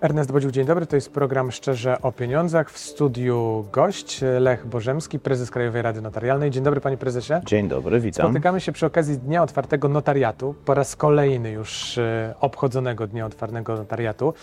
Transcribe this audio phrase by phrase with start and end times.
[0.00, 0.86] Ernest Bodziuk, dzień dobry.
[0.86, 2.70] To jest program Szczerze o Pieniądzach.
[2.70, 6.50] W studiu gość Lech Bożemski, prezes Krajowej Rady Notarialnej.
[6.50, 7.34] Dzień dobry, panie prezesie.
[7.46, 8.26] Dzień dobry, witam.
[8.26, 13.76] Spotykamy się przy okazji Dnia Otwartego Notariatu, po raz kolejny już e, obchodzonego Dnia Otwartego
[13.76, 14.34] Notariatu.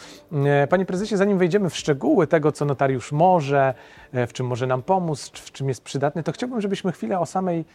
[0.45, 3.73] E, Panie prezesie, zanim wejdziemy w szczegóły tego, co notariusz może,
[4.11, 7.25] e, w czym może nam pomóc, w czym jest przydatny, to chciałbym, żebyśmy chwilę o
[7.25, 7.65] samej,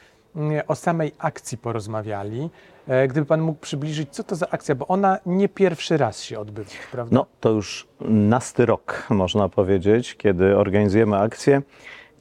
[0.69, 2.51] o samej akcji porozmawiali.
[2.89, 6.39] E, Gdyby pan mógł przybliżyć, co to za akcja, bo ona nie pierwszy raz się
[6.39, 7.17] odbywa, prawda?
[7.17, 11.63] No, to już nasty rok, można powiedzieć, kiedy organizujemy akcję,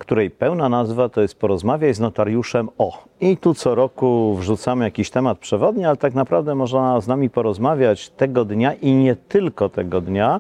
[0.02, 3.04] której pełna nazwa to jest Porozmawiaj z notariuszem o.
[3.20, 8.10] I tu co roku wrzucamy jakiś temat przewodni, ale tak naprawdę można z nami porozmawiać
[8.10, 10.40] tego dnia i nie tylko tego dnia,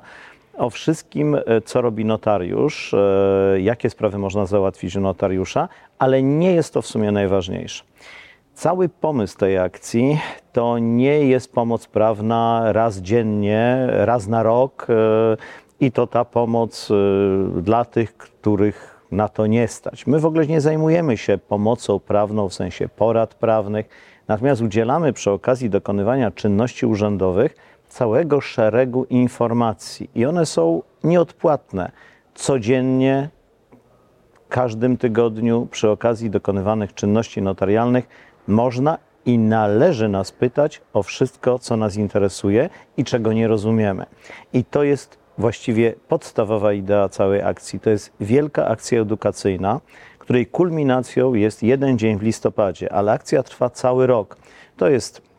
[0.61, 6.53] o wszystkim, e, co robi notariusz, e, jakie sprawy można załatwić u notariusza, ale nie
[6.53, 7.83] jest to w sumie najważniejsze.
[8.53, 10.19] Cały pomysł tej akcji
[10.53, 14.93] to nie jest pomoc prawna raz dziennie, raz na rok e,
[15.79, 16.89] i to ta pomoc
[17.57, 20.07] dla tych, których na to nie stać.
[20.07, 23.89] My w ogóle nie zajmujemy się pomocą prawną w sensie porad prawnych,
[24.27, 27.55] natomiast udzielamy przy okazji dokonywania czynności urzędowych
[27.91, 31.91] całego szeregu informacji i one są nieodpłatne.
[32.33, 33.29] Codziennie
[34.49, 38.07] każdym tygodniu przy okazji dokonywanych czynności notarialnych
[38.47, 44.05] można i należy nas pytać o wszystko, co nas interesuje i czego nie rozumiemy.
[44.53, 47.79] I to jest właściwie podstawowa idea całej akcji.
[47.79, 49.79] To jest wielka akcja edukacyjna,
[50.19, 54.37] której kulminacją jest jeden dzień w listopadzie, ale akcja trwa cały rok.
[54.77, 55.30] To jest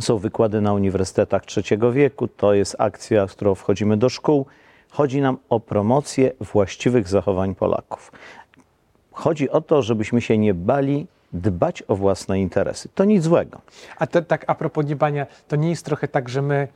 [0.00, 4.46] są wykłady na uniwersytetach trzeciego wieku, to jest akcja, z którą wchodzimy do szkół.
[4.90, 8.12] Chodzi nam o promocję właściwych zachowań Polaków.
[9.12, 12.88] Chodzi o to, żebyśmy się nie bali dbać o własne interesy.
[12.94, 13.60] To nic złego.
[13.98, 16.68] A to, tak a propos niebania, to nie jest trochę tak, że my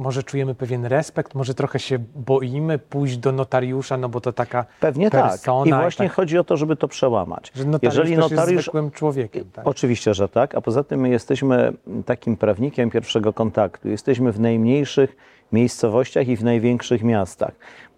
[0.00, 4.64] może czujemy pewien respekt, może trochę się boimy pójść do notariusza, no bo to taka
[4.80, 5.58] Pewnie persona.
[5.58, 5.66] tak.
[5.66, 7.52] I właśnie tak, chodzi o to, żeby to przełamać.
[7.54, 9.44] że notariusz Jeżeli też jest notariusz zwykłym człowiekiem.
[9.52, 9.66] Tak?
[9.66, 10.54] Oczywiście, że tak.
[10.54, 11.72] A poza tym my jesteśmy
[12.06, 13.88] takim prawnikiem pierwszego kontaktu.
[13.88, 15.16] Jesteśmy w najmniejszych
[15.52, 17.52] miejscowościach i w największych miastach.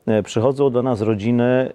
[0.07, 1.73] E, Przychodzą do nas rodziny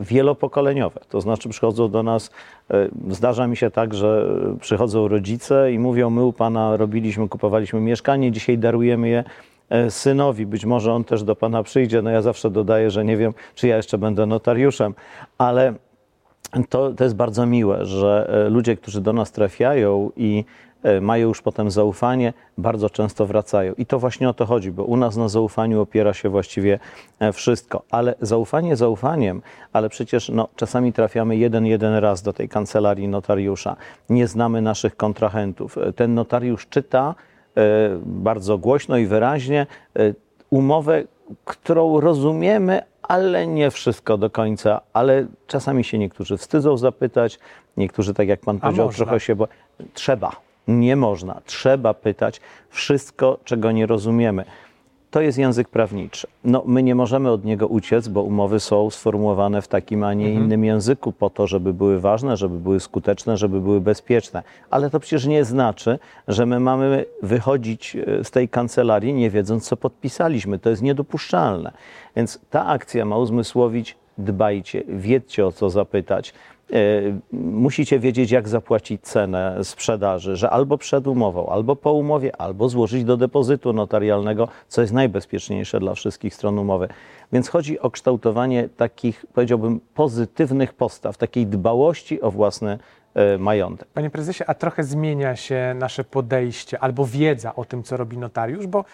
[0.00, 1.00] wielopokoleniowe.
[1.08, 2.30] To znaczy przychodzą do nas,
[2.70, 4.28] e, zdarza mi się tak, że
[4.60, 9.24] przychodzą rodzice i mówią, my u Pana robiliśmy, kupowaliśmy mieszkanie, dzisiaj darujemy je
[9.70, 12.02] e, synowi, być może on też do Pana przyjdzie.
[12.02, 14.94] No ja zawsze dodaję, że nie wiem, czy ja jeszcze będę notariuszem,
[15.38, 15.74] ale
[16.68, 20.44] to, to jest bardzo miłe, że e, ludzie, którzy do nas trafiają i
[21.00, 23.74] mają już potem zaufanie, bardzo często wracają.
[23.78, 26.78] I to właśnie o to chodzi, bo u nas na zaufaniu opiera się właściwie
[27.18, 27.82] e, wszystko.
[27.90, 29.42] Ale zaufanie zaufaniem,
[29.72, 33.76] ale przecież no, czasami trafiamy jeden, jeden raz do tej kancelarii notariusza.
[34.10, 35.78] Nie znamy naszych kontrahentów.
[35.78, 37.14] E, Ten notariusz czyta
[37.56, 37.62] e,
[38.06, 39.66] bardzo głośno i wyraźnie
[39.96, 40.14] e,
[40.50, 41.04] umowę,
[41.44, 44.80] którą rozumiemy, ale nie wszystko do końca.
[44.92, 47.38] Ale czasami się niektórzy wstydzą zapytać,
[47.76, 49.04] niektórzy, tak jak pan powiedział, można?
[49.04, 49.48] trochę się bo
[49.94, 50.45] trzeba.
[50.68, 51.40] Nie można.
[51.44, 52.40] Trzeba pytać
[52.70, 54.44] wszystko, czego nie rozumiemy.
[55.10, 56.26] To jest język prawniczy.
[56.44, 60.32] No, my nie możemy od niego uciec, bo umowy są sformułowane w takim, a nie
[60.32, 64.42] innym języku po to, żeby były ważne, żeby były skuteczne, żeby były bezpieczne.
[64.70, 69.68] Ale to przecież nie znaczy, że my mamy wychodzić e, z tej kancelarii nie wiedząc,
[69.68, 70.58] co podpisaliśmy.
[70.58, 71.72] To jest niedopuszczalne.
[72.16, 76.34] Więc ta akcja ma uzmysłowić, dbajcie, wiedzcie o co zapytać.
[76.72, 76.76] E,
[77.32, 83.04] Musicie wiedzieć, jak zapłacić cenę sprzedaży, że albo przed umową, albo po umowie, albo złożyć
[83.04, 86.88] do depozytu notarialnego, co jest najbezpieczniejsze dla wszystkich stron umowy.
[87.32, 92.78] Więc chodzi o kształtowanie takich, powiedziałbym, pozytywnych postaw, takiej dbałości o własny
[93.14, 93.88] e, majątek.
[93.88, 98.66] Panie prezesie, a trochę zmienia się nasze podejście albo wiedza o tym, co robi notariusz,
[98.66, 98.84] bo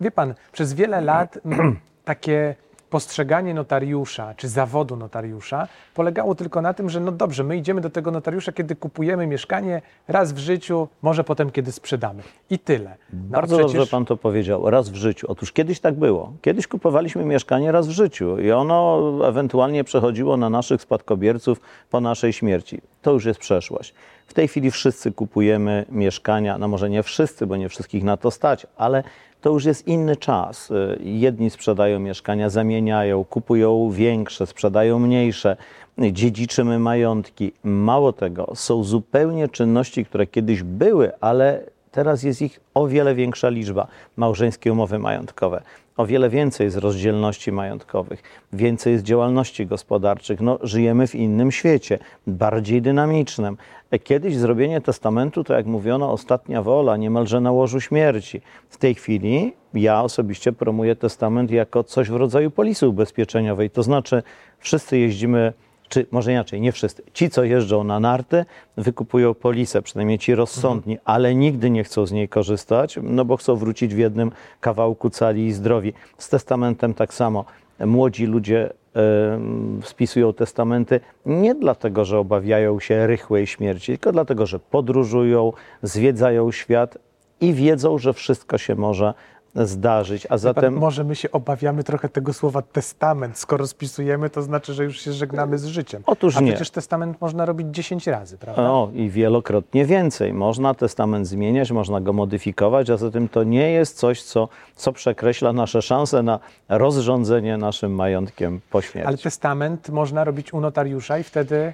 [0.00, 2.54] wie pan, przez wiele lat mm, takie
[2.96, 7.90] postrzeganie notariusza czy zawodu notariusza polegało tylko na tym, że no dobrze, my idziemy do
[7.90, 12.22] tego notariusza, kiedy kupujemy mieszkanie raz w życiu, może potem, kiedy sprzedamy.
[12.50, 12.96] I tyle.
[13.12, 15.26] No, Bardzo przecież- dobrze pan to powiedział, raz w życiu.
[15.30, 16.32] Otóż kiedyś tak było.
[16.42, 21.60] Kiedyś kupowaliśmy mieszkanie raz w życiu i ono ewentualnie przechodziło na naszych spadkobierców
[21.90, 22.80] po naszej śmierci.
[23.02, 23.94] To już jest przeszłość.
[24.26, 28.30] W tej chwili wszyscy kupujemy mieszkania, no może nie wszyscy, bo nie wszystkich na to
[28.30, 29.02] stać, ale
[29.42, 30.70] to już jest inny czas.
[30.70, 35.56] Y, Jedni sprzedają mieszkania, zamieniają, kupują większe, sprzedają mniejsze,
[35.98, 37.52] dziedziczymy majątki.
[37.64, 41.60] Mało tego, są zupełnie czynności, które kiedyś były, ale
[41.92, 43.86] Teraz jest ich o wiele większa liczba.
[44.16, 45.62] Małżeńskie umowy majątkowe.
[45.96, 48.22] O wiele więcej jest rozdzielności majątkowych,
[48.52, 50.40] więcej jest działalności gospodarczych.
[50.40, 53.56] No, żyjemy w innym świecie, bardziej dynamicznym.
[54.04, 58.40] Kiedyś zrobienie testamentu, to jak mówiono, ostatnia wola, niemalże na łożu śmierci.
[58.68, 63.70] W tej chwili ja osobiście promuję testament jako coś w rodzaju polisy ubezpieczeniowej.
[63.70, 64.22] To znaczy,
[64.58, 65.52] wszyscy jeździmy
[65.92, 67.02] czy może inaczej, nie wszyscy.
[67.12, 68.44] Ci, co jeżdżą na narty,
[68.76, 71.04] wykupują polisę, przynajmniej ci rozsądni, mhm.
[71.04, 74.30] ale nigdy nie chcą z niej korzystać, no bo chcą wrócić w jednym
[74.60, 75.92] kawałku cali i zdrowi.
[76.18, 77.44] Z testamentem tak samo.
[77.86, 84.58] Młodzi ludzie y, spisują testamenty nie dlatego, że obawiają się rychłej śmierci, tylko dlatego, że
[84.58, 85.52] podróżują,
[85.82, 86.98] zwiedzają świat
[87.40, 89.14] i wiedzą, że wszystko się może
[89.54, 90.74] zdarzyć, a zatem...
[90.74, 93.38] może my się obawiamy trochę tego słowa testament.
[93.38, 96.02] Skoro spisujemy, to znaczy, że już się żegnamy z życiem.
[96.06, 96.52] Otóż a nie.
[96.52, 98.62] przecież testament można robić 10 razy, prawda?
[98.62, 100.32] O, i wielokrotnie więcej.
[100.32, 105.52] Można testament zmieniać, można go modyfikować, a zatem to nie jest coś, co, co przekreśla
[105.52, 106.38] nasze szanse na
[106.68, 109.08] rozrządzenie naszym majątkiem po śmierci.
[109.08, 111.72] Ale testament można robić u notariusza i wtedy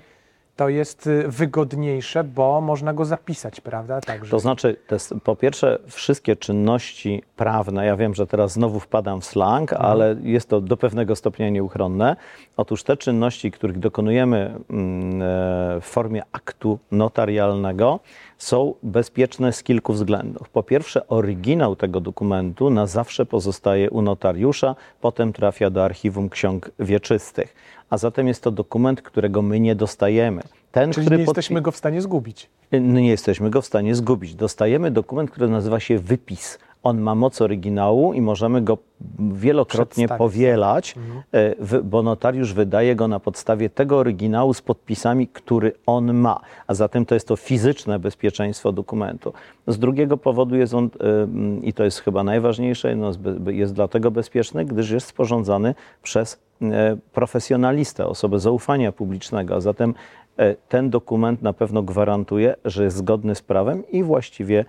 [0.58, 4.00] to jest y, wygodniejsze, bo można go zapisać, prawda?
[4.00, 4.30] Także.
[4.30, 9.20] To znaczy, to jest, po pierwsze, wszystkie czynności prawne, ja wiem, że teraz znowu wpadam
[9.20, 9.90] w slang, mhm.
[9.90, 12.16] ale jest to do pewnego stopnia nieuchronne.
[12.56, 18.00] Otóż te czynności, których dokonujemy mm, e, w formie aktu notarialnego,
[18.38, 20.48] są bezpieczne z kilku względów.
[20.48, 26.70] Po pierwsze, oryginał tego dokumentu na zawsze pozostaje u notariusza, potem trafia do archiwum ksiąg
[26.78, 27.54] wieczystych
[27.90, 30.42] a zatem jest to dokument, którego my nie dostajemy.
[30.72, 32.50] Ten, Czyli nie jesteśmy go w stanie zgubić.
[32.72, 34.34] Nie jesteśmy go w stanie zgubić.
[34.34, 36.58] Dostajemy dokument, który nazywa się wypis.
[36.82, 38.78] On ma moc oryginału i możemy go
[39.32, 41.22] wielokrotnie powielać, mhm.
[41.32, 46.40] E, bo notariusz wydaje go na podstawie tego oryginału z podpisami, który on ma.
[46.66, 49.32] A zatem to jest to fizyczne bezpieczeństwo dokumentu.
[49.66, 50.88] Z drugiego powodu jest on, e,
[51.62, 53.12] i to jest chyba najważniejsze, no
[53.46, 59.54] jest dlatego bezpieczny, gdyż jest sporządzany przez e, profesjonalistę, osobę zaufania publicznego.
[59.54, 59.94] A zatem
[60.68, 64.64] ten dokument na pewno gwarantuje, że jest zgodny z prawem i właściwie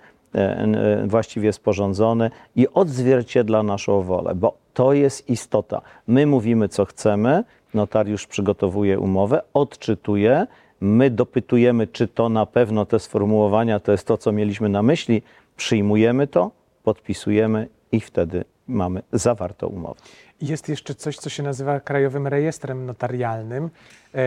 [1.06, 5.82] właściwie sporządzony i odzwierciedla naszą wolę, bo to jest istota.
[6.06, 7.44] My mówimy, co chcemy,
[7.74, 10.46] notariusz przygotowuje umowę, odczytuje,
[10.80, 15.22] my dopytujemy, czy to na pewno te sformułowania to jest to, co mieliśmy na myśli,
[15.56, 16.50] przyjmujemy to,
[16.82, 20.00] podpisujemy i wtedy mamy zawartą umowę.
[20.40, 23.70] Jest jeszcze coś, co się nazywa Krajowym Rejestrem Notarialnym,
[24.14, 24.18] e,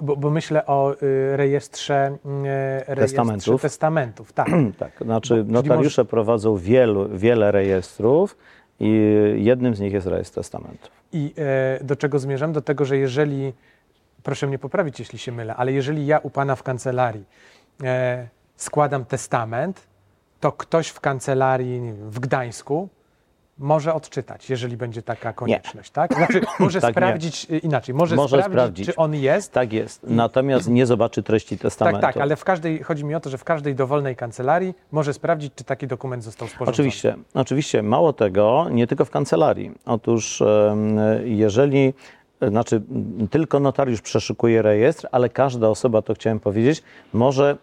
[0.00, 0.96] bo, bo myślę o e,
[1.36, 3.62] rejestrze, e, rejestrze testamentów.
[3.62, 4.32] testamentów.
[4.32, 4.48] Tak,
[4.78, 6.10] tak znaczy bo, notariusze może...
[6.10, 8.36] prowadzą wielu, wiele rejestrów
[8.80, 10.90] i jednym z nich jest rejestr testamentów.
[11.12, 11.34] I
[11.80, 12.52] do czego zmierzam?
[12.52, 13.52] Do tego, że jeżeli,
[14.22, 17.24] proszę mnie poprawić, jeśli się mylę, ale jeżeli ja u Pana w kancelarii
[18.56, 19.80] składam testament,
[20.40, 22.88] to ktoś w kancelarii wiem, w Gdańsku
[23.60, 25.94] może odczytać, jeżeli będzie taka konieczność, nie.
[25.94, 26.14] tak?
[26.14, 27.58] Znaczy, może tak sprawdzić nie.
[27.58, 29.52] inaczej, może, może sprawdzić, sprawdzić, czy on jest.
[29.52, 32.00] Tak jest, natomiast nie zobaczy treści testamentu.
[32.00, 35.14] Tak, tak, ale w każdej, chodzi mi o to, że w każdej dowolnej kancelarii może
[35.14, 36.74] sprawdzić, czy taki dokument został sporządzony.
[36.74, 39.70] Oczywiście, oczywiście, mało tego, nie tylko w kancelarii.
[39.86, 40.42] Otóż
[41.24, 41.94] jeżeli
[42.48, 42.82] znaczy
[43.30, 46.82] tylko notariusz przeszukuje rejestr, ale każda osoba, to chciałem powiedzieć,
[47.12, 47.56] może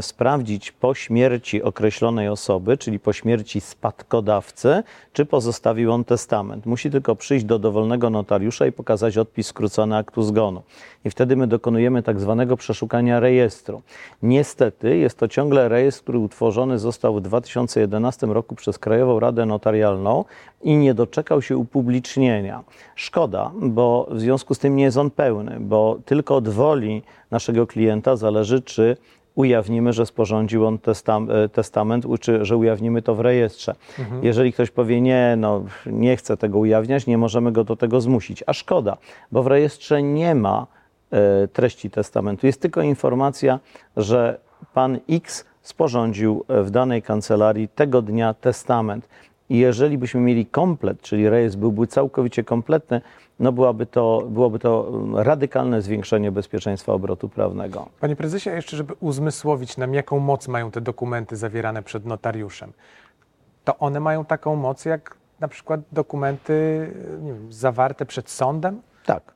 [0.00, 4.82] sprawdzić po śmierci określonej osoby, czyli po śmierci spadkodawcy,
[5.12, 6.66] czy pozostawił on testament.
[6.66, 10.62] Musi tylko przyjść do dowolnego notariusza i pokazać odpis skrócony aktu zgonu.
[11.04, 13.82] I wtedy my dokonujemy tak zwanego przeszukania rejestru.
[14.22, 20.24] Niestety jest to ciągle rejestr, który utworzony został w 2011 roku przez Krajową Radę Notarialną
[20.62, 22.64] i nie doczekał się upublicznienia.
[22.94, 27.66] Szkoda, bo w związku z tym nie jest on pełny, bo tylko od woli naszego
[27.66, 28.96] klienta zależy, czy
[29.34, 30.78] ujawnimy, że sporządził on
[31.28, 33.74] e, testament, czy że ujawnimy to w rejestrze.
[33.98, 34.24] Mhm.
[34.24, 38.44] Jeżeli ktoś powie, nie, no nie chcę tego ujawniać, nie możemy go do tego zmusić.
[38.46, 38.96] A szkoda,
[39.32, 40.66] bo w rejestrze nie ma
[41.10, 42.46] e, treści testamentu.
[42.46, 43.60] Jest tylko informacja,
[43.96, 44.40] że
[44.74, 49.08] pan X sporządził w danej kancelarii tego dnia testament.
[49.48, 53.00] I jeżeli byśmy mieli komplet, czyli rejestr byłby całkowicie kompletny,
[53.40, 57.88] no byłaby to, byłoby to radykalne zwiększenie bezpieczeństwa obrotu prawnego.
[58.00, 62.72] Panie prezesie, jeszcze żeby uzmysłowić nam, jaką moc mają te dokumenty zawierane przed notariuszem,
[63.64, 66.90] to one mają taką moc jak na przykład dokumenty
[67.24, 68.82] wiem, zawarte przed sądem?
[69.06, 69.34] Tak,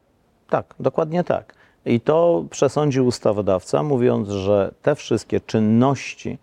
[0.50, 1.54] tak, dokładnie tak.
[1.84, 6.38] I to przesądził ustawodawca, mówiąc, że te wszystkie czynności,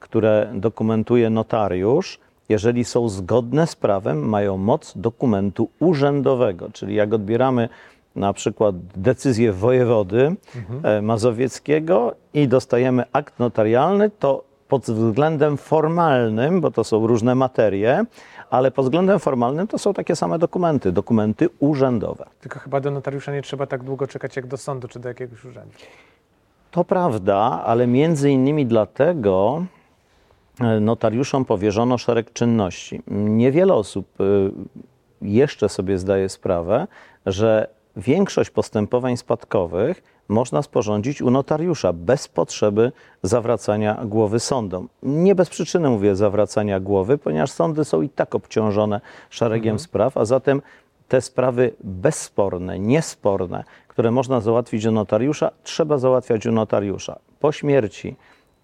[0.00, 2.18] które dokumentuje notariusz,
[2.50, 6.70] jeżeli są zgodne z prawem, mają moc dokumentu urzędowego.
[6.72, 7.68] Czyli jak odbieramy
[8.16, 11.04] na przykład decyzję wojewody mhm.
[11.04, 18.04] mazowieckiego i dostajemy akt notarialny, to pod względem formalnym, bo to są różne materie,
[18.50, 22.26] ale pod względem formalnym to są takie same dokumenty, dokumenty urzędowe.
[22.40, 25.44] Tylko chyba do notariusza nie trzeba tak długo czekać jak do sądu czy do jakiegoś
[25.44, 25.74] urzędu.
[26.70, 29.79] To prawda, ale między innymi dlatego e,
[30.80, 33.02] notariuszom powierzono szereg czynności.
[33.10, 34.24] Niewiele osób e,
[35.22, 36.86] jeszcze sobie zdaje sprawę,
[37.26, 44.88] że większość postępowań spadkowych można sporządzić u notariusza bez potrzeby zawracania głowy sądom.
[45.02, 49.00] Nie bez przyczyny mówię zawracania głowy, ponieważ sądy są i tak obciążone
[49.30, 50.62] szeregiem spraw, a zatem
[51.08, 57.18] te sprawy bezsporne, niesporne, które można załatwić u notariusza, trzeba załatwiać u notariusza.
[57.40, 58.16] Po śmierci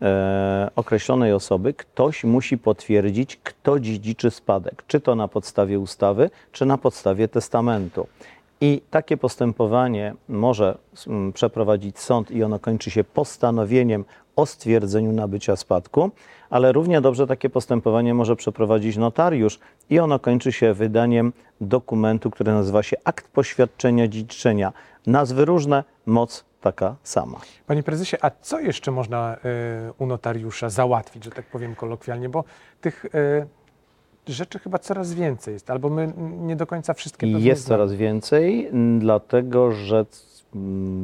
[0.03, 6.67] e, określonej osoby ktoś musi potwierdzić, kto dziedziczy spadek, czy to na podstawie ustawy, czy
[6.67, 8.07] na podstawie testamentu.
[8.61, 14.05] I takie postępowanie może mm, przeprowadzić sąd i ono kończy się postanowieniem
[14.37, 16.11] o stwierdzeniu nabycia spadku,
[16.51, 19.59] ale równie dobrze takie postępowanie może przeprowadzić notariusz
[19.91, 24.73] i ono kończy się wydaniem dokumentu, który nazywa się akt poświadczenia dziedziczenia.
[25.07, 27.41] Nazwy różne, moc taka sama.
[27.67, 29.39] Panie prezesie, a co jeszcze można y,
[29.99, 32.45] u notariusza załatwić, że tak powiem kolokwialnie, bo
[32.81, 33.47] tych y,
[34.33, 38.71] rzeczy chyba coraz więcej jest, albo my nie do końca wszystkie pewnie Jest coraz więcej,
[38.99, 40.07] dlatego że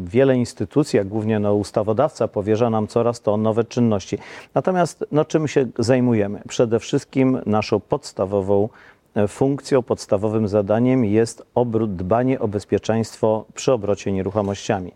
[0.05, 4.19] wiele instytucji, a głównie no, ustawodawca powierza nam coraz to nowe czynności.
[4.55, 6.43] Natomiast no, czym się zajmujemy?
[6.49, 8.69] Przede wszystkim naszą podstawową
[9.15, 14.93] e, funkcją, podstawowym zadaniem jest obrót, dbanie o bezpieczeństwo przy obrocie nieruchomościami.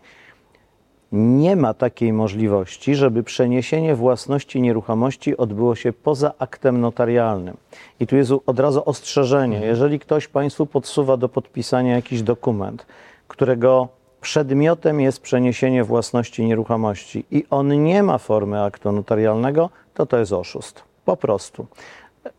[1.11, 7.57] Nie ma takiej możliwości, żeby przeniesienie własności nieruchomości odbyło się poza aktem notarialnym.
[7.99, 9.59] I tu jest od razu ostrzeżenie.
[9.59, 12.85] Jeżeli ktoś Państwu podsuwa do podpisania jakiś dokument,
[13.27, 13.87] którego
[14.21, 20.33] przedmiotem jest przeniesienie własności nieruchomości i on nie ma formy aktu notarialnego, to to jest
[20.33, 20.83] oszust.
[21.05, 21.65] Po prostu.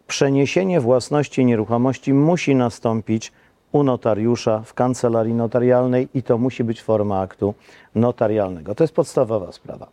[0.06, 3.32] Przeniesienie własności nieruchomości musi nastąpić
[3.72, 7.54] u notariusza w kancelarii notarialnej i to musi być forma aktu
[7.94, 8.74] notarialnego.
[8.74, 9.86] To jest podstawowa sprawa.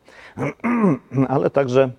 [1.28, 1.90] Ale także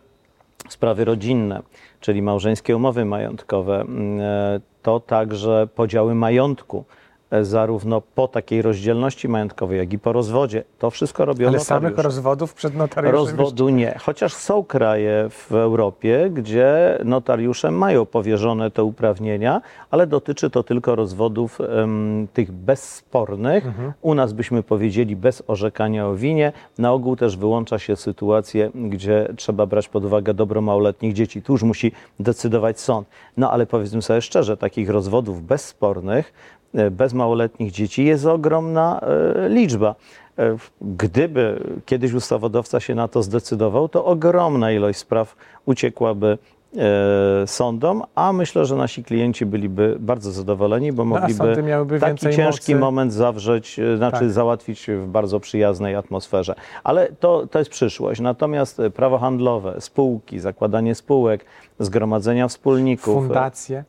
[0.68, 1.62] sprawy rodzinne,
[2.00, 6.84] czyli małżeńskie umowy majątkowe, mm, e, to także podziały majątku,
[7.42, 10.64] zarówno po takiej rozdzielności majątkowej, jak i po rozwodzie.
[10.78, 12.02] To wszystko robią Ale samych notariusze.
[12.02, 13.98] rozwodów przed notariuszem Rozwodu nie.
[14.00, 20.94] Chociaż są kraje w Europie, gdzie notariusze mają powierzone te uprawnienia, ale dotyczy to tylko
[20.94, 23.64] rozwodów em, tych bezspornych.
[24.02, 26.52] U nas byśmy powiedzieli bez orzekania o winie.
[26.78, 31.42] Na ogół też wyłącza się sytuacje, gdzie trzeba brać pod uwagę dobro małoletnich dzieci.
[31.42, 33.08] Tu już musi decydować sąd.
[33.36, 36.55] No ale powiedzmy sobie szczerze, takich rozwodów bezspornych e,
[36.90, 39.94] bez małoletnich dzieci jest ogromna e, liczba.
[40.38, 46.38] E, Gdyby kiedyś ustawodawca się na to zdecydował, to ogromna ilość spraw uciekłaby
[46.76, 51.56] e, sądom, a myślę, że nasi klienci byliby bardzo zadowoleni, bo a mogliby
[52.00, 52.80] taki ciężki mocy.
[52.80, 54.30] moment zawrzeć, e, znaczy Tak.
[54.30, 56.54] załatwić w bardzo przyjaznej atmosferze.
[56.84, 58.20] Ale to, to jest przyszłość.
[58.20, 61.44] Natomiast e, prawo handlowe, spółki, zakładanie spółek,
[61.78, 63.84] zgromadzenia wspólników, e, Fundacje.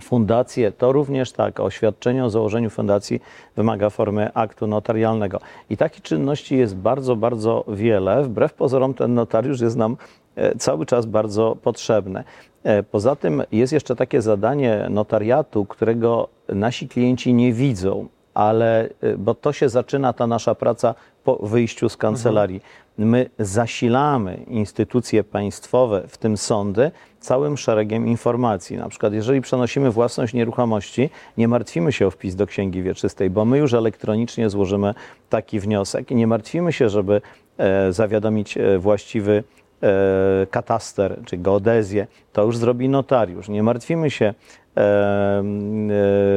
[0.00, 3.20] Fundacje to również tak, oświadczenie o założeniu fundacji
[3.56, 5.40] wymaga formy aktu notarialnego.
[5.70, 8.22] I takich czynności jest bardzo, bardzo wiele.
[8.22, 9.96] Wbrew pozorom ten notariusz jest nam
[10.36, 12.24] e, cały czas bardzo potrzebny.
[12.64, 19.16] E, Poza tym jest jeszcze takie zadanie notariatu, którego nasi klienci nie widzą, ale e,
[19.16, 20.94] bo to się zaczyna ta nasza praca
[21.24, 22.60] po wyjściu z kancelarii.
[22.98, 26.90] My zasilamy instytucje państwowe, w tym sądy,
[27.22, 28.76] całym szeregiem informacji.
[28.76, 33.44] Na przykład, jeżeli przenosimy własność nieruchomości, nie martwimy się o wpis do księgi wieczystej, bo
[33.44, 34.94] my już elektronicznie złożymy
[35.30, 37.20] taki wniosek i nie martwimy się, żeby
[37.58, 39.44] e, zawiadomić e, właściwy
[39.82, 43.48] e, kataster czy geodezję, to już zrobi notariusz.
[43.48, 44.34] Nie martwimy się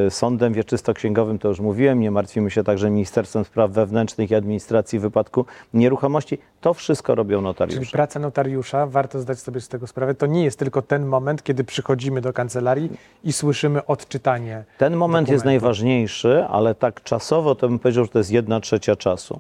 [0.10, 5.01] sądem wieczystoksięgowym, to już mówiłem, nie martwimy się także Ministerstwem Spraw Wewnętrznych i Administracji w
[5.01, 6.38] wypadku nieruchomości.
[6.62, 7.92] To wszystko robią Czyli notariusze.
[7.92, 11.63] praca notariusza, warto zdać sobie z tego sprawę, to nie jest tylko ten moment, kiedy
[11.63, 12.89] przychodzimy do kancelarii
[13.24, 14.63] i słyszymy odczytanie.
[14.77, 15.63] Ten moment jest dokumentu.
[15.65, 19.39] najważniejszy, ale tak czasowo to bym powiedział, że to jest jedna trzecia czasu.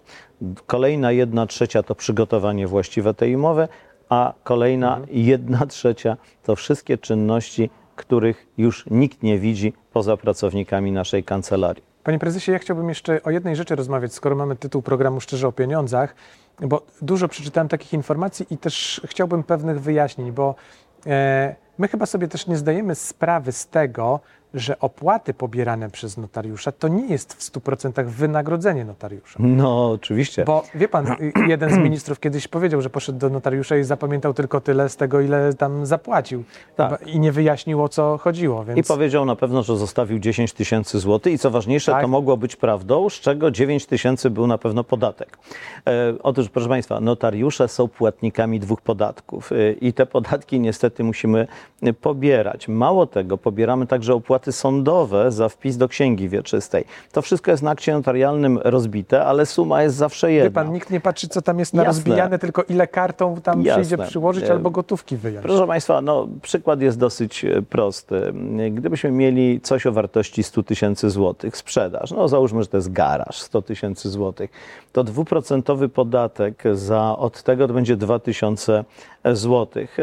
[0.65, 3.67] Kolejna jedna trzecia to przygotowanie właściwe tej umowy,
[4.09, 11.23] a kolejna jedna trzecia to wszystkie czynności, których już nikt nie widzi poza pracownikami naszej
[11.23, 11.83] kancelarii.
[12.03, 15.51] Panie prezesie, ja chciałbym jeszcze o jednej rzeczy rozmawiać, skoro mamy tytuł programu Szczerze o
[15.51, 16.15] pieniądzach,
[16.61, 20.55] bo dużo przeczytałem takich informacji i też chciałbym pewnych wyjaśnień, bo
[21.05, 24.19] e, my chyba sobie też nie zdajemy sprawy z tego,
[24.55, 29.39] że opłaty pobierane przez notariusza to nie jest w 100% wynagrodzenie notariusza.
[29.39, 30.45] No, oczywiście.
[30.45, 34.33] Bo wie pan, y, jeden z ministrów kiedyś powiedział, że poszedł do notariusza i zapamiętał
[34.33, 36.43] tylko tyle z tego, ile tam zapłacił.
[36.75, 37.07] Tak.
[37.07, 38.65] I nie wyjaśnił, o co chodziło.
[38.65, 38.79] Więc...
[38.79, 42.01] I powiedział na pewno, że zostawił 10 tysięcy złotych i co ważniejsze, Tak.
[42.01, 45.37] to mogło być prawdą, z czego 9 tysięcy był na pewno podatek.
[45.87, 51.47] E, otóż, proszę Państwa, notariusze są płatnikami dwóch podatków e, i te podatki niestety musimy
[52.01, 52.67] pobierać.
[52.67, 56.85] Mało tego, pobieramy także opłaty sądowe za wpis do księgi wieczystej.
[57.11, 60.49] To wszystko jest na akcie notarialnym rozbite, ale suma jest zawsze jedna.
[60.49, 61.99] Wie pan, nikt nie patrzy, co tam jest na Jasne.
[61.99, 63.83] rozbijane, tylko ile kartą tam Jasne.
[63.83, 65.43] przyjdzie przyłożyć E, albo gotówki wyjąć.
[65.43, 68.33] Proszę Państwa, no, przykład jest dosyć e, prosty.
[68.71, 73.41] Gdybyśmy mieli coś o wartości 100 tysięcy złotych, sprzedaż, no załóżmy, że to jest garaż,
[73.41, 74.51] 100 tysięcy złotych,
[74.91, 78.83] to dwuprocentowy podatek za, od tego to będzie 2000
[79.33, 79.97] złotych.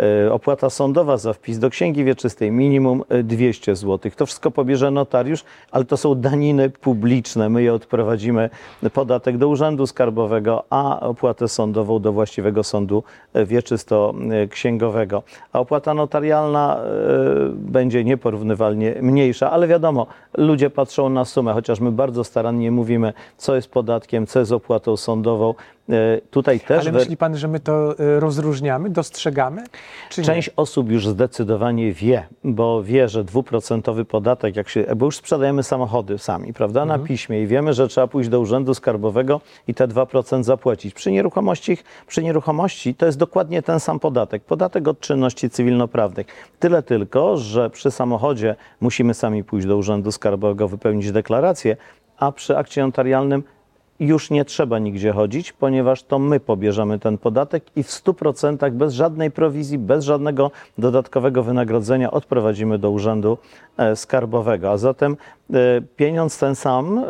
[0.00, 4.12] E, e, Opłata sądowa za wpis do księgi wieczystej minimum e, 200 zł.
[4.16, 7.48] To wszystko pobierze notariusz, ale to są daniny publiczne.
[7.48, 8.50] My je odprowadzimy
[8.92, 13.02] podatek do Urzędu Skarbowego, a opłatę sądową do właściwego sądu
[13.34, 15.22] e, wieczysto-księgowego.
[15.52, 16.88] A opłata notarialna e,
[17.52, 20.06] będzie nieporównywalnie mniejsza, ale wiadomo,
[20.38, 24.96] ludzie patrzą na sumę, chociaż my bardzo starannie mówimy, co jest podatkiem, co jest opłatą
[24.96, 25.54] sądową.
[25.90, 29.64] E, Tutaj też Ale myśli pan, że my to y, rozróżniamy, dostrzegamy?
[30.10, 30.26] Czy nie?
[30.26, 35.62] Część osób już zdecydowanie wie, bo wie, że dwuprocentowy podatek, jak się, bo już sprzedajemy
[35.62, 39.88] samochody sami, prawda, na piśmie i wiemy, że trzeba pójść do urzędu skarbowego i te
[39.88, 40.94] 2% zapłacić.
[40.94, 46.26] Przy nieruchomości, przy nieruchomości to jest dokładnie ten sam podatek, podatek od czynności cywilnoprawnych.
[46.58, 51.76] Tyle tylko, że przy samochodzie musimy sami pójść do urzędu skarbowego, wypełnić deklarację,
[52.18, 53.42] a przy akcie notarialnym
[54.00, 58.94] już nie trzeba nigdzie chodzić, ponieważ to my pobierzemy ten podatek i w 100% bez
[58.94, 63.38] żadnej prowizji, bez żadnego dodatkowego wynagrodzenia odprowadzimy do urzędu
[63.76, 64.70] e, skarbowego.
[64.70, 65.16] A zatem
[65.52, 65.56] e,
[65.96, 67.04] pieniądz ten sam, e,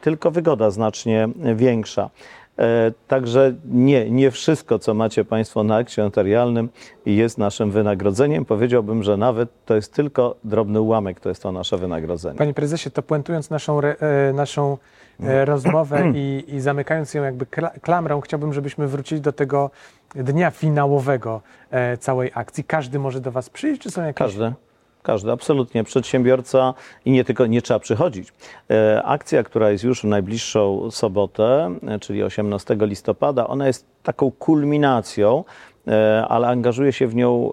[0.00, 2.10] tylko wygoda znacznie większa.
[2.58, 6.68] E, Także nie, nie wszystko, co macie Państwo na akcie notarialnym
[7.06, 8.44] jest naszym wynagrodzeniem.
[8.44, 12.38] Powiedziałbym, że nawet to jest tylko drobny ułamek, to jest to nasze wynagrodzenie.
[12.38, 14.78] Panie prezesie, to puentując naszą, re, e, naszą
[15.20, 19.70] e, rozmowę i, i zamykając ją jakby kla- klamrą, chciałbym, żebyśmy wrócili do tego
[20.14, 21.40] dnia finałowego
[22.00, 22.64] całej akcji.
[22.64, 24.18] Każdy może do Was przyjść, czy są jakieś...
[24.18, 24.52] Każdy.
[25.06, 25.84] Każdy, absolutnie.
[25.84, 28.32] Przedsiębiorca i nie tylko, nie trzeba przychodzić.
[28.70, 34.30] E, akcja, która jest już w najbliższą sobotę, e, czyli 18 listopada, ona jest taką
[34.30, 35.44] kulminacją,
[35.88, 37.52] e, ale angażuje się w nią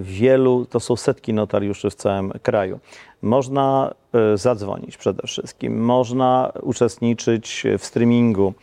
[0.00, 2.80] wielu, to są setki notariuszy w całym kraju.
[3.22, 3.94] Można
[4.34, 8.54] zadzwonić przede wszystkim, można uczestniczyć w streamingu,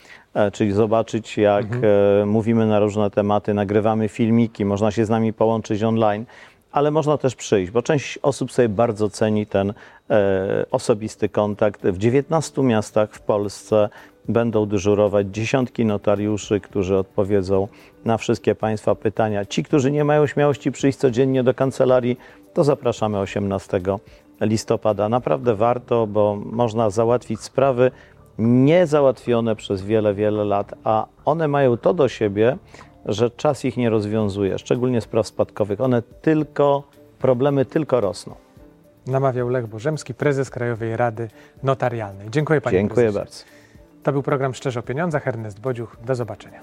[0.54, 5.84] czyli zobaczyć, jak e, mówimy na różne tematy, nagrywamy filmiki, można się z nami połączyć
[5.84, 6.26] online
[6.72, 9.74] ale można też przyjść, bo część osób sobie bardzo ceni ten
[10.10, 11.82] e, osobisty kontakt.
[11.84, 13.90] W 19 miastach w Polsce
[14.30, 17.68] będą dyżurować dziesiątki notariuszy, którzy odpowiedzą
[18.06, 19.46] na wszystkie Państwa pytania.
[19.46, 22.18] Ci, którzy nie mają śmiałości przyjść codziennie do kancelarii,
[22.54, 23.82] to zapraszamy 18
[24.42, 25.10] listopada.
[25.10, 27.92] Naprawdę warto, bo można załatwić sprawy
[28.38, 32.58] niezałatwione przez wiele, wiele lat, a one mają to do siebie,
[33.06, 35.82] że czas ich nie rozwiązuje, szczególnie spraw spadkowych.
[35.82, 36.84] One tylko,
[37.20, 38.36] problemy tylko rosną.
[39.08, 41.28] Namawiał Lech Bożemski, prezes Krajowej Rady
[41.64, 42.30] Notarialnej.
[42.30, 43.20] Dziękuję Panie Dziękuję prezesie.
[43.20, 43.44] bardzo.
[44.04, 45.28] To był program Szczerze o Pieniądzach.
[45.28, 45.98] Ernest Bodziuch.
[46.06, 46.62] Do zobaczenia.